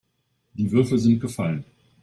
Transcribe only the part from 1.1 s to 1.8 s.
gefallen.